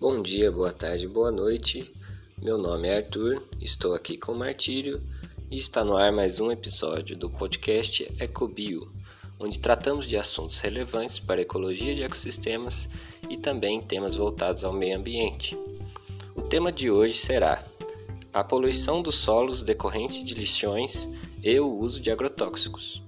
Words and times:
Bom 0.00 0.22
dia, 0.22 0.52
boa 0.52 0.72
tarde, 0.72 1.08
boa 1.08 1.32
noite. 1.32 1.92
Meu 2.40 2.56
nome 2.56 2.86
é 2.86 2.98
Arthur, 2.98 3.42
estou 3.60 3.94
aqui 3.94 4.16
com 4.16 4.30
o 4.30 4.38
Martírio 4.38 5.02
e 5.50 5.56
está 5.56 5.82
no 5.82 5.96
ar 5.96 6.12
mais 6.12 6.38
um 6.38 6.52
episódio 6.52 7.16
do 7.16 7.28
podcast 7.28 8.04
Ecobio, 8.20 8.92
onde 9.40 9.58
tratamos 9.58 10.06
de 10.06 10.16
assuntos 10.16 10.60
relevantes 10.60 11.18
para 11.18 11.40
a 11.40 11.42
ecologia 11.42 11.96
de 11.96 12.04
ecossistemas 12.04 12.88
e 13.28 13.36
também 13.36 13.82
temas 13.82 14.14
voltados 14.14 14.62
ao 14.62 14.72
meio 14.72 14.96
ambiente. 14.96 15.58
O 16.36 16.42
tema 16.42 16.70
de 16.70 16.88
hoje 16.92 17.18
será 17.18 17.64
a 18.32 18.44
poluição 18.44 19.02
dos 19.02 19.16
solos 19.16 19.62
decorrente 19.62 20.22
de 20.22 20.32
lixões 20.32 21.08
e 21.42 21.58
o 21.58 21.76
uso 21.76 22.00
de 22.00 22.12
agrotóxicos. 22.12 23.02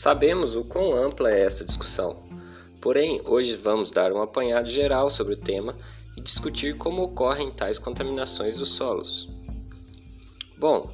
Sabemos 0.00 0.56
o 0.56 0.64
quão 0.64 0.94
ampla 0.94 1.30
é 1.30 1.42
essa 1.42 1.62
discussão, 1.62 2.22
porém, 2.80 3.20
hoje 3.26 3.54
vamos 3.54 3.90
dar 3.90 4.10
um 4.14 4.22
apanhado 4.22 4.66
geral 4.66 5.10
sobre 5.10 5.34
o 5.34 5.36
tema 5.36 5.76
e 6.16 6.22
discutir 6.22 6.78
como 6.78 7.02
ocorrem 7.02 7.50
tais 7.50 7.78
contaminações 7.78 8.56
dos 8.56 8.70
solos. 8.70 9.28
Bom, 10.56 10.90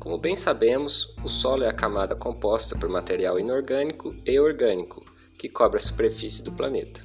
como 0.00 0.18
bem 0.18 0.34
sabemos, 0.34 1.06
o 1.22 1.28
solo 1.28 1.62
é 1.62 1.68
a 1.68 1.72
camada 1.72 2.16
composta 2.16 2.76
por 2.76 2.88
material 2.88 3.38
inorgânico 3.38 4.12
e 4.26 4.40
orgânico 4.40 5.06
que 5.38 5.48
cobre 5.48 5.78
a 5.78 5.80
superfície 5.80 6.42
do 6.42 6.50
planeta. 6.50 7.00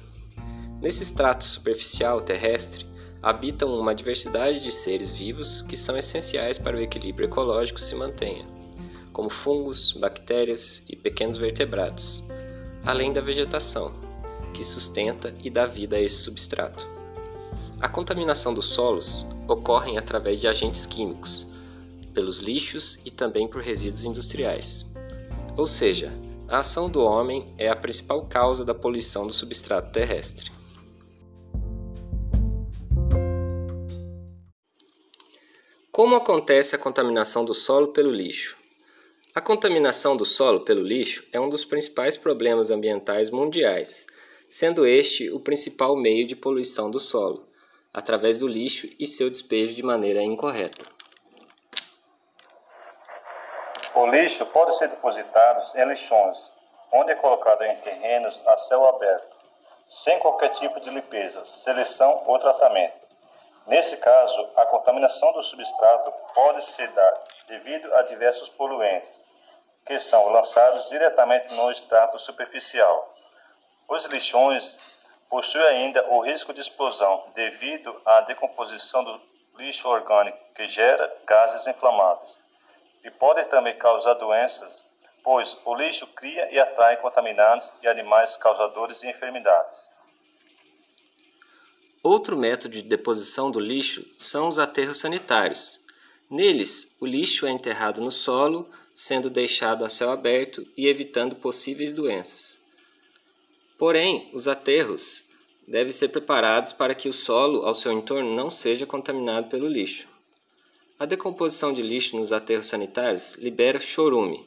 Nesse 0.82 1.04
estrato 1.04 1.44
superficial 1.44 2.20
terrestre 2.20 2.84
habitam 3.22 3.78
uma 3.78 3.94
diversidade 3.94 4.58
de 4.58 4.72
seres 4.72 5.12
vivos 5.12 5.62
que 5.62 5.76
são 5.76 5.96
essenciais 5.96 6.58
para 6.58 6.76
o 6.76 6.80
equilíbrio 6.80 7.28
ecológico 7.28 7.78
se 7.78 7.94
mantenha 7.94 8.53
como 9.14 9.30
fungos, 9.30 9.92
bactérias 9.92 10.82
e 10.88 10.96
pequenos 10.96 11.38
vertebrados, 11.38 12.22
além 12.84 13.12
da 13.12 13.20
vegetação, 13.20 13.94
que 14.52 14.64
sustenta 14.64 15.34
e 15.42 15.48
dá 15.48 15.66
vida 15.66 15.96
a 15.96 16.00
esse 16.00 16.16
substrato. 16.16 16.86
A 17.80 17.88
contaminação 17.88 18.52
dos 18.52 18.66
solos 18.66 19.24
ocorre 19.46 19.96
através 19.96 20.40
de 20.40 20.48
agentes 20.48 20.84
químicos, 20.84 21.46
pelos 22.12 22.40
lixos 22.40 22.98
e 23.04 23.10
também 23.10 23.46
por 23.46 23.62
resíduos 23.62 24.04
industriais. 24.04 24.84
Ou 25.56 25.66
seja, 25.66 26.12
a 26.48 26.58
ação 26.58 26.90
do 26.90 27.00
homem 27.00 27.54
é 27.56 27.68
a 27.68 27.76
principal 27.76 28.26
causa 28.26 28.64
da 28.64 28.74
poluição 28.74 29.26
do 29.28 29.32
substrato 29.32 29.92
terrestre. 29.92 30.50
Como 35.92 36.16
acontece 36.16 36.74
a 36.74 36.78
contaminação 36.78 37.44
do 37.44 37.54
solo 37.54 37.88
pelo 37.92 38.10
lixo? 38.10 38.63
A 39.36 39.40
contaminação 39.40 40.16
do 40.16 40.24
solo 40.24 40.60
pelo 40.60 40.80
lixo 40.80 41.26
é 41.32 41.40
um 41.40 41.48
dos 41.48 41.64
principais 41.64 42.16
problemas 42.16 42.70
ambientais 42.70 43.30
mundiais, 43.30 44.06
sendo 44.48 44.86
este 44.86 45.28
o 45.28 45.40
principal 45.40 45.96
meio 45.96 46.24
de 46.24 46.36
poluição 46.36 46.88
do 46.88 47.00
solo, 47.00 47.48
através 47.92 48.38
do 48.38 48.46
lixo 48.46 48.88
e 48.96 49.08
seu 49.08 49.28
despejo 49.28 49.74
de 49.74 49.82
maneira 49.82 50.22
incorreta. 50.22 50.86
O 53.96 54.06
lixo 54.06 54.46
pode 54.46 54.78
ser 54.78 54.86
depositado 54.86 55.78
em 55.78 55.88
lixões, 55.88 56.52
onde 56.92 57.10
é 57.10 57.16
colocado 57.16 57.62
em 57.62 57.74
terrenos 57.78 58.40
a 58.46 58.56
céu 58.56 58.86
aberto, 58.86 59.36
sem 59.84 60.16
qualquer 60.20 60.50
tipo 60.50 60.78
de 60.78 60.90
limpeza, 60.90 61.44
seleção 61.44 62.22
ou 62.24 62.38
tratamento. 62.38 63.03
Nesse 63.66 63.96
caso, 63.96 64.50
a 64.56 64.66
contaminação 64.66 65.32
do 65.32 65.42
substrato 65.42 66.12
pode 66.34 66.62
se 66.64 66.86
dar 66.88 67.22
devido 67.46 67.94
a 67.94 68.02
diversos 68.02 68.48
poluentes, 68.50 69.26
que 69.86 69.98
são 69.98 70.28
lançados 70.28 70.88
diretamente 70.90 71.52
no 71.54 71.70
extrato 71.70 72.18
superficial. 72.18 73.14
Os 73.88 74.04
lixões 74.06 74.78
possuem 75.30 75.64
ainda 75.64 76.06
o 76.10 76.20
risco 76.20 76.52
de 76.52 76.60
explosão 76.60 77.24
devido 77.34 78.00
à 78.04 78.20
decomposição 78.20 79.02
do 79.02 79.20
lixo 79.56 79.88
orgânico, 79.88 80.38
que 80.54 80.66
gera 80.68 81.10
gases 81.24 81.66
inflamáveis, 81.66 82.38
e 83.02 83.10
pode 83.10 83.44
também 83.46 83.76
causar 83.78 84.14
doenças, 84.14 84.86
pois 85.22 85.56
o 85.64 85.74
lixo 85.74 86.06
cria 86.08 86.50
e 86.50 86.58
atrai 86.58 86.98
contaminantes 86.98 87.74
e 87.82 87.88
animais 87.88 88.36
causadores 88.36 89.00
de 89.00 89.08
enfermidades. 89.08 89.93
Outro 92.04 92.36
método 92.36 92.74
de 92.74 92.82
deposição 92.82 93.50
do 93.50 93.58
lixo 93.58 94.04
são 94.18 94.46
os 94.46 94.58
aterros 94.58 94.98
sanitários. 94.98 95.80
Neles, 96.30 96.94
o 97.00 97.06
lixo 97.06 97.46
é 97.46 97.50
enterrado 97.50 98.02
no 98.02 98.10
solo, 98.10 98.68
sendo 98.92 99.30
deixado 99.30 99.86
a 99.86 99.88
céu 99.88 100.10
aberto 100.10 100.66
e 100.76 100.86
evitando 100.86 101.34
possíveis 101.34 101.94
doenças. 101.94 102.60
Porém, 103.78 104.28
os 104.34 104.46
aterros 104.46 105.24
devem 105.66 105.92
ser 105.92 106.08
preparados 106.08 106.74
para 106.74 106.94
que 106.94 107.08
o 107.08 107.12
solo 107.12 107.64
ao 107.64 107.74
seu 107.74 107.90
entorno 107.90 108.34
não 108.34 108.50
seja 108.50 108.84
contaminado 108.84 109.48
pelo 109.48 109.66
lixo. 109.66 110.06
A 110.98 111.06
decomposição 111.06 111.72
de 111.72 111.80
lixo 111.80 112.18
nos 112.18 112.34
aterros 112.34 112.66
sanitários 112.66 113.32
libera 113.38 113.80
chorume, 113.80 114.46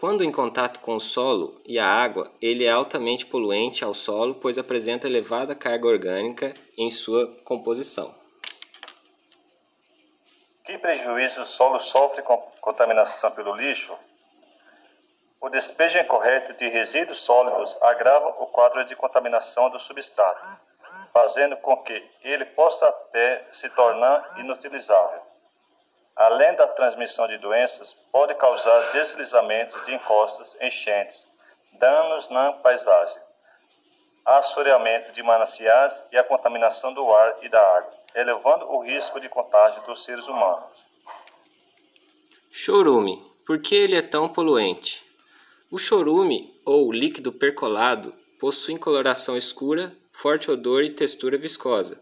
quando 0.00 0.24
em 0.24 0.32
contato 0.32 0.80
com 0.80 0.96
o 0.96 1.00
solo 1.00 1.60
e 1.66 1.78
a 1.78 1.86
água, 1.86 2.32
ele 2.40 2.64
é 2.64 2.70
altamente 2.70 3.26
poluente 3.26 3.84
ao 3.84 3.92
solo, 3.92 4.34
pois 4.34 4.56
apresenta 4.56 5.06
elevada 5.06 5.54
carga 5.54 5.86
orgânica 5.86 6.54
em 6.74 6.90
sua 6.90 7.26
composição. 7.44 8.14
Que 10.64 10.78
prejuízo 10.78 11.42
o 11.42 11.46
solo 11.46 11.78
sofre 11.78 12.22
com 12.22 12.38
contaminação 12.62 13.30
pelo 13.32 13.54
lixo? 13.54 13.94
O 15.38 15.50
despejo 15.50 15.98
incorreto 15.98 16.54
de 16.54 16.66
resíduos 16.68 17.20
sólidos 17.20 17.76
agrava 17.82 18.28
o 18.42 18.46
quadro 18.46 18.82
de 18.86 18.96
contaminação 18.96 19.68
do 19.68 19.78
substrato, 19.78 20.48
fazendo 21.12 21.58
com 21.58 21.76
que 21.76 22.02
ele 22.24 22.46
possa 22.46 22.88
até 22.88 23.46
se 23.52 23.68
tornar 23.70 24.40
inutilizável 24.40 25.29
além 26.20 26.54
da 26.54 26.66
transmissão 26.66 27.26
de 27.26 27.38
doenças, 27.38 27.94
pode 28.12 28.34
causar 28.34 28.92
deslizamentos 28.92 29.82
de 29.86 29.94
encostas, 29.94 30.54
enchentes, 30.60 31.26
danos 31.78 32.28
na 32.28 32.52
paisagem, 32.52 33.22
assoreamento 34.26 35.12
de 35.12 35.22
mananciais 35.22 36.06
e 36.12 36.18
a 36.18 36.24
contaminação 36.24 36.92
do 36.92 37.10
ar 37.10 37.38
e 37.40 37.48
da 37.48 37.58
água, 37.58 37.94
elevando 38.14 38.70
o 38.70 38.84
risco 38.84 39.18
de 39.18 39.30
contágio 39.30 39.82
dos 39.84 40.04
seres 40.04 40.28
humanos. 40.28 40.86
Chorume. 42.50 43.26
Por 43.46 43.58
que 43.58 43.74
ele 43.74 43.96
é 43.96 44.02
tão 44.02 44.28
poluente? 44.28 45.02
O 45.70 45.78
chorume, 45.78 46.60
ou 46.66 46.92
líquido 46.92 47.32
percolado, 47.32 48.14
possui 48.38 48.78
coloração 48.78 49.38
escura, 49.38 49.96
forte 50.12 50.50
odor 50.50 50.84
e 50.84 50.90
textura 50.90 51.38
viscosa. 51.38 51.98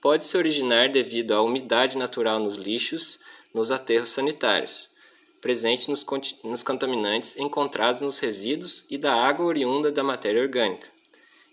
Pode 0.00 0.24
se 0.24 0.36
originar 0.36 0.88
devido 0.88 1.32
à 1.32 1.40
umidade 1.40 1.96
natural 1.96 2.40
nos 2.40 2.56
lixos, 2.56 3.20
nos 3.54 3.70
aterros 3.70 4.10
sanitários, 4.10 4.90
presente 5.40 5.90
nos, 5.90 6.06
nos 6.44 6.62
contaminantes 6.62 7.36
encontrados 7.36 8.00
nos 8.00 8.18
resíduos 8.18 8.84
e 8.88 8.96
da 8.96 9.14
água 9.14 9.46
oriunda 9.46 9.90
da 9.90 10.04
matéria 10.04 10.42
orgânica. 10.42 10.88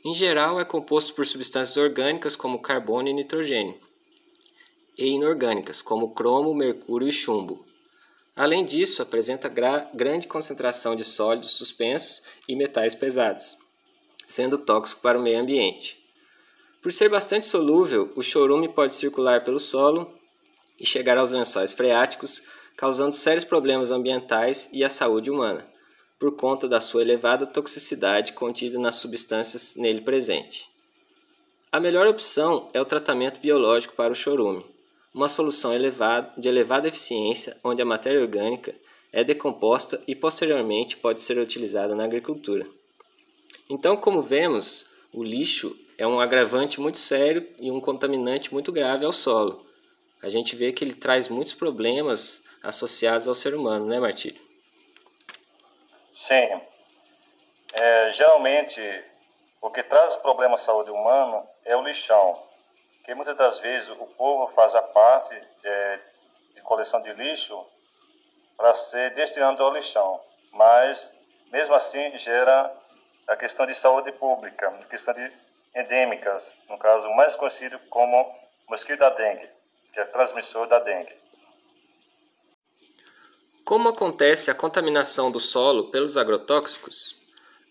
Em 0.06 0.14
geral, 0.14 0.60
é 0.60 0.64
composto 0.64 1.14
por 1.14 1.26
substâncias 1.26 1.76
orgânicas 1.76 2.36
como 2.36 2.62
carbono 2.62 3.10
e 3.10 3.14
nitrogênio, 3.14 3.76
e 4.98 5.08
inorgânicas 5.08 5.82
como 5.82 6.14
cromo, 6.14 6.54
mercúrio 6.54 7.08
e 7.08 7.12
chumbo. 7.12 7.66
Além 8.36 8.64
disso, 8.64 9.02
apresenta 9.02 9.50
grande 9.94 10.28
concentração 10.28 10.96
de 10.96 11.04
sólidos 11.04 11.52
suspensos 11.52 12.24
e 12.48 12.56
metais 12.56 12.96
pesados, 12.96 13.58
sendo 14.26 14.58
tóxico 14.58 15.02
para 15.02 15.20
o 15.20 15.22
meio 15.22 15.40
ambiente. 15.40 16.00
Por 16.81 16.94
ser 16.94 17.10
bastante 17.10 17.46
solúvel, 17.46 18.14
o 18.16 18.24
chorume 18.24 18.69
pode 18.69 18.94
circular 18.94 19.44
pelo 19.44 19.60
solo 19.60 20.19
e 20.80 20.86
chegar 20.86 21.18
aos 21.18 21.30
lençóis 21.30 21.74
freáticos, 21.74 22.42
causando 22.76 23.14
sérios 23.14 23.44
problemas 23.44 23.92
ambientais 23.92 24.70
e 24.72 24.84
à 24.84 24.90
saúde 24.90 25.30
humana, 25.30 25.68
por 26.18 26.36
conta 26.36 26.68
da 26.68 26.80
sua 26.80 27.02
elevada 27.02 27.46
toxicidade 27.46 28.34
contida 28.34 28.80
nas 28.80 28.96
substâncias 28.96 29.76
nele 29.76 30.02
presentes. 30.02 30.68
A 31.72 31.80
melhor 31.80 32.08
opção 32.08 32.70
é 32.74 32.81
o 32.81 32.86
tratamento 32.86 33.40
biológico 33.40 33.96
para 33.96 34.12
o 34.12 34.16
chorume, 34.16 34.66
uma 35.14 35.30
solução 35.30 35.72
de 36.38 36.48
elevada 36.48 36.88
eficiência 36.88 37.58
onde 37.64 37.82
a 37.82 37.86
matéria 37.86 38.22
orgânica 38.22 38.75
é 39.12 39.24
decomposta 39.24 40.02
e 40.08 40.16
posteriormente 40.16 40.98
pode 40.98 41.22
ser 41.22 41.38
utilizada 41.38 41.96
na 41.96 42.04
agricultura. 42.04 42.66
Então, 43.70 43.98
como 43.98 44.22
vemos, 44.22 44.86
o 45.14 45.24
lixo 45.24 45.75
é 45.98 46.08
um 46.08 46.20
agravante 46.20 46.80
muito 46.80 46.98
sério 46.98 47.46
e 47.60 47.72
um 47.72 47.80
contaminante 47.80 48.54
muito 48.54 48.72
grave 48.72 49.06
ao 49.06 49.12
solo, 49.12 49.66
a 50.21 50.30
gente 50.30 50.56
vê 50.56 50.71
que 50.71 50.83
ele 50.83 50.94
traz 50.94 51.27
muitos 51.27 51.54
problemas 51.54 52.44
associados 52.62 53.27
ao 53.27 53.36
ser 53.36 53.56
humano, 53.56 53.86
né, 53.86 54.00
Martírio? 54.00 54.42
Sim. 56.13 56.62
É, 57.74 58.12
geralmente, 58.12 58.81
o 59.62 59.69
que 59.69 59.83
traz 59.83 60.16
problema 60.18 60.56
à 60.56 60.57
saúde 60.57 60.92
humana 60.92 61.44
é 61.63 61.75
o 61.75 61.83
lixão, 61.83 62.42
que 63.06 63.13
muitas 63.13 63.38
das 63.38 63.60
vezes 63.60 63.89
o 63.89 64.06
povo 64.18 64.51
faz 64.54 64.75
a 64.75 64.81
parte 64.81 65.36
é, 65.63 66.00
de 66.56 66.62
coleção 66.62 67.01
de 67.01 67.13
lixo 67.13 67.65
para 68.57 68.74
ser 68.74 69.13
destinado 69.13 69.63
ao 69.63 69.74
lixão, 69.74 70.19
mas 70.51 71.18
mesmo 71.51 71.74
assim 71.74 72.18
gera 72.18 72.75
a 73.27 73.36
questão 73.38 73.65
de 73.65 73.74
saúde 73.74 74.12
pública, 74.12 74.68
a 74.68 74.86
questão 74.86 75.13
de 75.13 75.31
endêmicas, 75.75 76.54
no 76.68 76.77
caso 76.77 77.10
mais 77.12 77.36
conhecido 77.36 77.80
como 77.89 78.33
mosquito 78.68 79.00
da 79.00 79.10
dengue, 79.12 79.48
que 79.94 80.00
é 80.00 80.06
transmissor 80.06 80.68
da 80.68 80.80
dengue. 80.80 81.13
Como 83.63 83.89
acontece 83.89 84.50
a 84.50 84.56
contaminação 84.56 85.31
do 85.31 85.39
solo 85.39 85.91
pelos 85.91 86.18
agrotóxicos? 86.18 87.15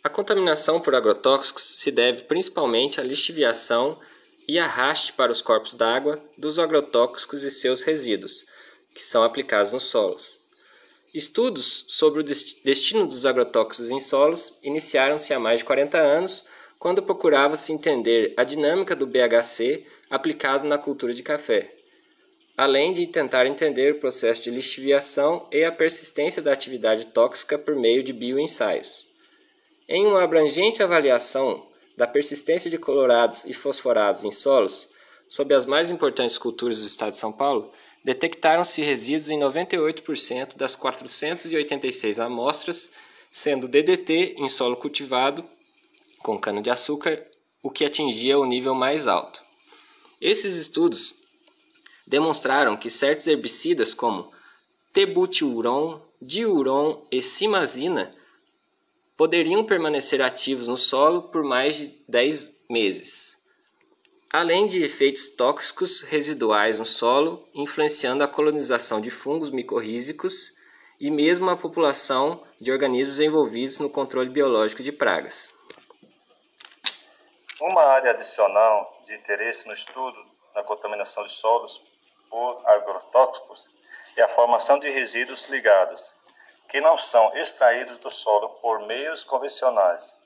A 0.02 0.08
contaminação 0.08 0.80
por 0.80 0.94
agrotóxicos 0.94 1.64
se 1.80 1.90
deve 1.90 2.22
principalmente 2.22 3.00
à 3.00 3.04
lixiviação 3.04 3.98
e 4.46 4.58
arraste 4.58 5.12
para 5.12 5.32
os 5.32 5.42
corpos 5.42 5.74
d'água 5.74 6.22
dos 6.36 6.58
agrotóxicos 6.58 7.42
e 7.42 7.50
seus 7.50 7.82
resíduos, 7.82 8.46
que 8.94 9.04
são 9.04 9.24
aplicados 9.24 9.72
nos 9.72 9.84
solos. 9.84 10.38
Estudos 11.12 11.84
sobre 11.88 12.20
o 12.20 12.22
destino 12.22 13.06
dos 13.06 13.26
agrotóxicos 13.26 13.90
em 13.90 13.98
solos 13.98 14.56
iniciaram-se 14.62 15.34
há 15.34 15.40
mais 15.40 15.60
de 15.60 15.64
40 15.64 15.98
anos, 15.98 16.44
quando 16.78 17.02
procurava-se 17.02 17.72
entender 17.72 18.34
a 18.36 18.44
dinâmica 18.44 18.94
do 18.94 19.06
BHC 19.06 19.84
aplicado 20.08 20.68
na 20.68 20.78
cultura 20.78 21.12
de 21.12 21.22
café, 21.22 21.77
além 22.58 22.92
de 22.92 23.06
tentar 23.06 23.46
entender 23.46 23.92
o 23.92 24.00
processo 24.00 24.42
de 24.42 24.50
lixiviação 24.50 25.46
e 25.52 25.62
a 25.62 25.70
persistência 25.70 26.42
da 26.42 26.52
atividade 26.52 27.04
tóxica 27.06 27.56
por 27.56 27.76
meio 27.76 28.02
de 28.02 28.12
bioensaios. 28.12 29.06
Em 29.88 30.04
uma 30.04 30.24
abrangente 30.24 30.82
avaliação 30.82 31.64
da 31.96 32.04
persistência 32.04 32.68
de 32.68 32.76
colorados 32.76 33.44
e 33.44 33.54
fosforados 33.54 34.24
em 34.24 34.32
solos, 34.32 34.88
sob 35.28 35.54
as 35.54 35.64
mais 35.66 35.88
importantes 35.88 36.36
culturas 36.36 36.78
do 36.78 36.86
estado 36.86 37.12
de 37.12 37.20
São 37.20 37.32
Paulo, 37.32 37.72
detectaram-se 38.04 38.82
resíduos 38.82 39.30
em 39.30 39.38
98% 39.38 40.56
das 40.56 40.74
486 40.74 42.18
amostras, 42.18 42.90
sendo 43.30 43.68
DDT 43.68 44.34
em 44.36 44.48
solo 44.48 44.76
cultivado 44.76 45.48
com 46.24 46.36
cana-de-açúcar 46.36 47.24
o 47.62 47.70
que 47.70 47.84
atingia 47.84 48.36
o 48.36 48.44
nível 48.44 48.74
mais 48.74 49.06
alto. 49.06 49.40
Esses 50.20 50.56
estudos 50.56 51.17
demonstraram 52.08 52.76
que 52.76 52.88
certos 52.88 53.26
herbicidas 53.26 53.92
como 53.92 54.32
tebutiuron, 54.92 56.00
diuron 56.20 57.06
e 57.12 57.22
simazina 57.22 58.10
poderiam 59.16 59.64
permanecer 59.64 60.22
ativos 60.22 60.66
no 60.66 60.76
solo 60.76 61.24
por 61.24 61.44
mais 61.44 61.76
de 61.76 61.88
10 62.08 62.64
meses, 62.70 63.38
além 64.30 64.66
de 64.66 64.82
efeitos 64.82 65.28
tóxicos 65.28 66.02
residuais 66.02 66.78
no 66.78 66.84
solo, 66.84 67.46
influenciando 67.52 68.24
a 68.24 68.28
colonização 68.28 69.00
de 69.00 69.10
fungos 69.10 69.50
micorrízicos 69.50 70.52
e 70.98 71.10
mesmo 71.10 71.50
a 71.50 71.56
população 71.56 72.42
de 72.60 72.72
organismos 72.72 73.20
envolvidos 73.20 73.78
no 73.78 73.90
controle 73.90 74.30
biológico 74.30 74.82
de 74.82 74.92
pragas. 74.92 75.52
Uma 77.60 77.82
área 77.82 78.12
adicional 78.12 79.02
de 79.06 79.14
interesse 79.14 79.66
no 79.66 79.74
estudo 79.74 80.16
da 80.54 80.62
contaminação 80.62 81.24
de 81.24 81.32
solos 81.32 81.82
por 82.30 82.62
agrotóxicos 82.66 83.70
é 84.16 84.22
a 84.22 84.34
formação 84.34 84.78
de 84.78 84.90
resíduos 84.90 85.48
ligados 85.48 86.16
que 86.68 86.80
não 86.80 86.98
são 86.98 87.36
extraídos 87.36 87.98
do 87.98 88.10
solo 88.10 88.50
por 88.60 88.80
meios 88.80 89.24
convencionais 89.24 90.16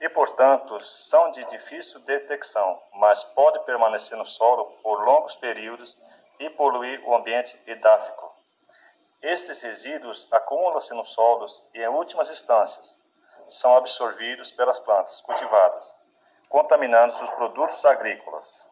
e, 0.00 0.08
portanto, 0.08 0.78
são 0.80 1.30
de 1.30 1.44
difícil 1.46 2.00
detecção, 2.00 2.80
mas 2.94 3.22
podem 3.24 3.62
permanecer 3.62 4.16
no 4.18 4.26
solo 4.26 4.66
por 4.82 5.04
longos 5.04 5.34
períodos 5.36 5.98
e 6.38 6.50
poluir 6.50 7.02
o 7.06 7.14
ambiente 7.14 7.60
edáfico. 7.66 8.34
Estes 9.20 9.62
resíduos 9.62 10.26
acumulam-se 10.32 10.92
nos 10.94 11.12
solos 11.12 11.70
e, 11.74 11.80
em 11.80 11.88
últimas 11.88 12.30
instâncias, 12.30 13.00
são 13.48 13.76
absorvidos 13.76 14.50
pelas 14.50 14.78
plantas 14.78 15.20
cultivadas, 15.20 15.94
contaminando 16.48 17.12
os 17.12 17.30
produtos 17.30 17.84
agrícolas. 17.84 18.68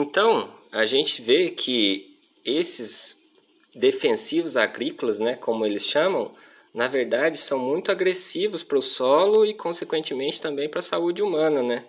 Então, 0.00 0.50
a 0.72 0.86
gente 0.86 1.20
vê 1.20 1.50
que 1.50 2.16
esses 2.42 3.22
defensivos 3.74 4.56
agrícolas, 4.56 5.18
né, 5.18 5.36
como 5.36 5.66
eles 5.66 5.84
chamam, 5.84 6.34
na 6.72 6.88
verdade 6.88 7.36
são 7.36 7.58
muito 7.58 7.92
agressivos 7.92 8.62
para 8.62 8.78
o 8.78 8.82
solo 8.82 9.44
e, 9.44 9.52
consequentemente, 9.52 10.40
também 10.40 10.70
para 10.70 10.78
a 10.78 10.82
saúde 10.82 11.22
humana, 11.22 11.62
né? 11.62 11.84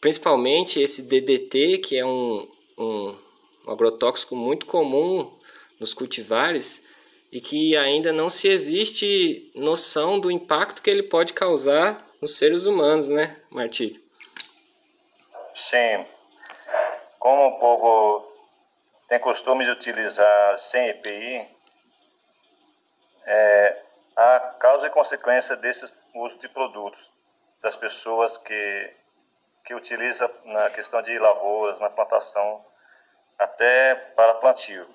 Principalmente 0.00 0.80
esse 0.80 1.02
DDT, 1.02 1.78
que 1.78 1.96
é 1.96 2.04
um, 2.04 2.48
um, 2.76 3.16
um 3.66 3.70
agrotóxico 3.70 4.34
muito 4.34 4.66
comum 4.66 5.30
nos 5.78 5.94
cultivares 5.94 6.82
e 7.30 7.40
que 7.40 7.76
ainda 7.76 8.12
não 8.12 8.28
se 8.28 8.48
existe 8.48 9.52
noção 9.54 10.18
do 10.18 10.32
impacto 10.32 10.82
que 10.82 10.90
ele 10.90 11.04
pode 11.04 11.32
causar 11.32 12.08
nos 12.20 12.36
seres 12.36 12.66
humanos, 12.66 13.06
né, 13.06 13.36
Martírio? 13.50 14.00
Sim. 15.54 16.17
Como 17.18 17.46
o 17.46 17.58
povo 17.58 18.32
tem 19.08 19.18
costume 19.18 19.64
de 19.64 19.70
utilizar 19.70 20.58
sem 20.58 20.88
EPI, 20.88 21.48
é, 23.26 23.82
a 24.16 24.40
causa 24.58 24.86
e 24.86 24.90
consequência 24.90 25.56
desse 25.56 25.92
uso 26.14 26.38
de 26.38 26.48
produtos 26.48 27.12
das 27.60 27.74
pessoas 27.74 28.38
que, 28.38 28.94
que 29.64 29.74
utilizam 29.74 30.30
na 30.44 30.70
questão 30.70 31.02
de 31.02 31.18
lavouras, 31.18 31.80
na 31.80 31.90
plantação, 31.90 32.64
até 33.38 33.94
para 34.14 34.34
plantio. 34.34 34.86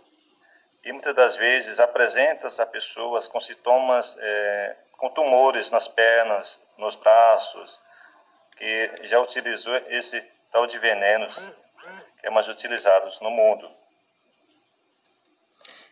E 0.84 0.92
muitas 0.92 1.16
das 1.16 1.36
vezes 1.36 1.80
apresenta-se 1.80 2.62
a 2.62 2.66
pessoas 2.66 3.28
com 3.28 3.40
sintomas, 3.40 4.18
é, 4.20 4.78
com 4.98 5.10
tumores 5.10 5.72
nas 5.72 5.88
pernas, 5.88 6.66
nos 6.78 6.96
braços, 6.96 7.82
que 8.56 8.92
já 9.04 9.20
utilizou 9.20 9.76
esse 9.88 10.22
tal 10.52 10.66
de 10.68 10.78
venenos 10.80 11.50
que 12.24 12.30
é 12.30 12.52
utilizados 12.52 13.20
no 13.20 13.30
mundo. 13.30 13.68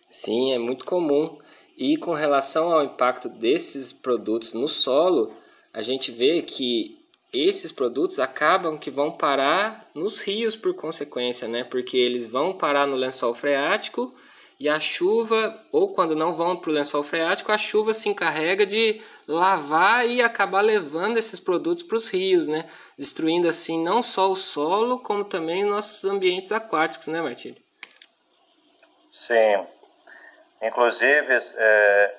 Sim, 0.10 0.54
é 0.54 0.57
muito 0.57 0.86
comum. 0.86 1.38
E 1.78 1.98
com 1.98 2.13
relação 2.13 2.72
ao 2.72 2.83
impacto 2.83 3.28
desses 3.28 3.92
produtos 3.92 4.54
no 4.54 4.68
solo, 4.68 5.36
a 5.74 5.81
gente 5.81 6.12
vê 6.12 6.42
que 6.42 6.98
esses 7.33 7.72
produtos 7.72 8.18
acabam 8.19 8.78
que 8.78 8.89
vão 8.89 9.12
parar 9.12 9.89
nos 9.94 10.22
rios 10.22 10.55
por 10.55 10.74
consequência, 10.74 11.48
né? 11.48 11.63
Porque 11.63 11.98
eles 11.98 12.25
vão 12.25 12.58
parar 12.58 12.88
no 12.88 12.96
lençol 12.96 13.34
freático 13.34 14.13
e 14.62 14.70
a 14.70 14.80
chuva, 14.80 15.60
ou 15.72 15.91
quando 15.91 16.15
não 16.15 16.36
vão 16.36 16.56
para 16.56 16.70
o 16.70 16.74
lençol 16.74 17.01
freático, 17.01 17.51
a 17.51 17.58
chuva 17.58 17.96
se 17.96 18.08
encarrega 18.08 18.63
de 18.63 19.01
lavar 19.27 20.06
e 20.08 20.22
acabar 20.22 20.62
levando 20.62 21.18
esses 21.18 21.39
produtos 21.39 21.82
para 21.82 21.98
os 21.98 22.08
rios, 22.08 22.48
né? 22.48 22.70
Destruindo 22.96 23.48
assim 23.48 23.84
não 23.84 24.03
só 24.03 24.30
o 24.30 24.36
solo, 24.36 25.00
como 25.00 25.25
também 25.25 25.63
nossos 25.63 26.06
ambientes 26.06 26.51
aquáticos, 26.51 27.08
né, 27.08 27.20
Martírio? 27.24 27.60
Sim. 29.12 29.68
Inclusive, 30.62 31.39
é, 31.58 32.15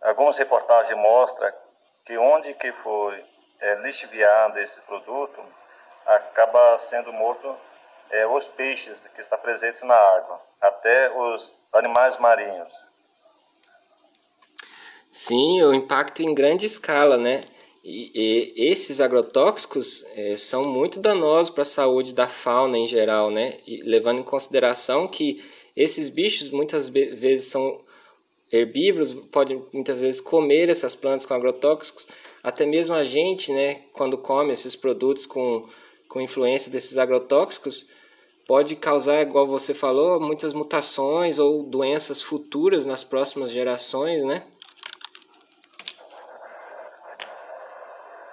algumas 0.00 0.38
reportagens 0.38 0.96
mostram 0.96 1.52
que 2.06 2.16
onde 2.16 2.54
que 2.54 2.72
foi 2.72 3.22
é, 3.60 3.74
lixiviado 3.82 4.58
esse 4.60 4.80
produto, 4.80 5.44
acaba 6.06 6.78
sendo 6.78 7.12
morto 7.12 7.54
é, 8.08 8.26
os 8.26 8.48
peixes 8.48 9.06
que 9.14 9.20
estão 9.20 9.38
presentes 9.38 9.82
na 9.82 9.94
água, 9.94 10.40
até 10.82 11.16
os 11.16 11.54
animais 11.72 12.18
marinhos. 12.18 12.72
Sim, 15.12 15.62
o 15.62 15.72
impacto 15.72 16.22
em 16.22 16.34
grande 16.34 16.66
escala, 16.66 17.16
né? 17.16 17.44
E, 17.84 18.10
e 18.14 18.68
esses 18.68 19.00
agrotóxicos 19.00 20.04
é, 20.14 20.36
são 20.36 20.64
muito 20.64 21.00
danosos 21.00 21.50
para 21.50 21.62
a 21.62 21.66
saúde 21.66 22.12
da 22.12 22.28
fauna 22.28 22.78
em 22.78 22.86
geral, 22.86 23.30
né? 23.30 23.58
E, 23.66 23.82
levando 23.82 24.20
em 24.20 24.24
consideração 24.24 25.06
que 25.06 25.44
esses 25.76 26.08
bichos 26.08 26.50
muitas 26.50 26.88
vezes 26.88 27.46
são 27.46 27.80
herbívoros, 28.52 29.14
podem 29.14 29.64
muitas 29.72 30.02
vezes 30.02 30.20
comer 30.20 30.68
essas 30.68 30.94
plantas 30.94 31.24
com 31.24 31.34
agrotóxicos. 31.34 32.06
Até 32.42 32.66
mesmo 32.66 32.94
a 32.94 33.04
gente, 33.04 33.52
né, 33.52 33.82
quando 33.92 34.18
come 34.18 34.52
esses 34.52 34.74
produtos 34.76 35.26
com, 35.26 35.68
com 36.08 36.20
influência 36.20 36.70
desses 36.70 36.98
agrotóxicos, 36.98 37.86
pode 38.46 38.76
causar, 38.76 39.22
igual 39.22 39.46
você 39.46 39.72
falou, 39.72 40.20
muitas 40.20 40.52
mutações 40.52 41.38
ou 41.38 41.62
doenças 41.62 42.20
futuras 42.20 42.84
nas 42.84 43.04
próximas 43.04 43.50
gerações, 43.50 44.24
né? 44.24 44.46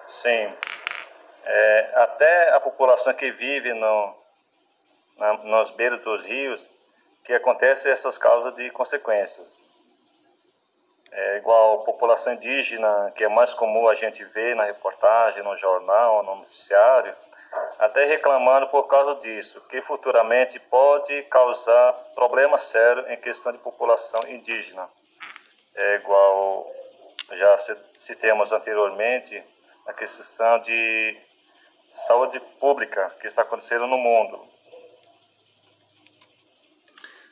Sim. 0.07 0.53
É, 1.45 1.91
até 1.95 2.51
a 2.53 2.59
população 2.59 3.13
que 3.13 3.31
vive 3.31 3.73
no, 3.73 4.15
na, 5.17 5.33
nos 5.37 5.71
beiros 5.71 5.99
dos 6.01 6.25
rios 6.25 6.69
que 7.23 7.33
acontece 7.33 7.89
essas 7.89 8.17
causas 8.17 8.53
de 8.55 8.69
consequências. 8.71 9.69
É 11.11 11.37
igual 11.37 11.81
a 11.81 11.83
população 11.85 12.33
indígena, 12.33 13.11
que 13.15 13.23
é 13.23 13.29
mais 13.29 13.53
comum 13.53 13.87
a 13.87 13.95
gente 13.95 14.23
ver 14.25 14.55
na 14.55 14.65
reportagem, 14.65 15.43
no 15.43 15.55
jornal, 15.57 16.23
no 16.23 16.35
noticiário, 16.35 17.15
até 17.79 18.05
reclamando 18.05 18.67
por 18.67 18.83
causa 18.87 19.19
disso, 19.19 19.65
que 19.69 19.81
futuramente 19.81 20.59
pode 20.59 21.23
causar 21.23 21.93
problemas 22.13 22.63
sérios 22.65 23.09
em 23.09 23.17
questão 23.17 23.51
de 23.51 23.57
população 23.57 24.21
indígena. 24.27 24.87
É 25.75 25.95
igual 25.95 26.69
já 27.31 27.57
citemos 27.97 28.51
anteriormente 28.51 29.41
a 29.85 29.93
questão 29.93 30.59
de 30.59 31.17
saúde 31.87 32.39
pública 32.59 33.15
que 33.19 33.27
está 33.27 33.43
acontecendo 33.43 33.87
no 33.87 33.97
mundo. 33.97 34.47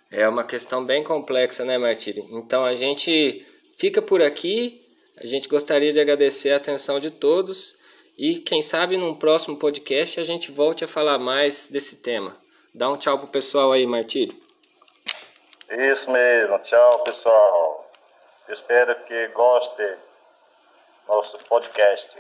É 0.10 0.28
uma 0.28 0.46
questão 0.46 0.86
bem 0.86 1.04
complexa, 1.04 1.66
né, 1.66 1.78
Martírio? 1.78 2.26
Então 2.32 2.64
a 2.64 2.76
gente 2.76 3.46
fica 3.78 4.02
por 4.02 4.22
aqui. 4.22 4.84
A 5.18 5.26
gente 5.26 5.50
gostaria 5.50 5.92
de 5.92 6.00
agradecer 6.00 6.52
a 6.52 6.58
atenção 6.58 7.00
de 7.00 7.12
todos 7.12 7.78
e 8.18 8.40
quem 8.40 8.62
sabe 8.62 8.98
num 8.98 9.14
próximo 9.14 9.58
podcast 9.58 10.20
a 10.20 10.24
gente 10.24 10.52
volte 10.52 10.84
a 10.84 10.88
falar 10.88 11.20
mais 11.20 11.68
desse 11.68 11.98
tema. 11.98 12.36
Dá 12.74 12.90
um 12.90 12.98
tchau 12.98 13.20
pro 13.20 13.28
pessoal 13.28 13.72
aí, 13.72 13.86
Martírio. 13.86 14.36
Isso 15.70 16.10
mesmo. 16.12 16.58
Tchau, 16.60 17.04
pessoal. 17.04 17.92
espero 18.50 18.96
que 19.06 19.28
goste 19.30 19.84
nosso 21.08 21.38
podcast. 21.46 22.18